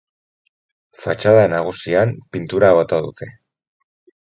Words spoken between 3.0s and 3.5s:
dute.